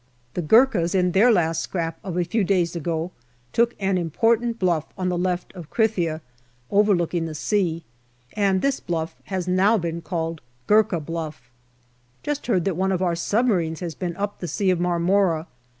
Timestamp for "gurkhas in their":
0.41-1.31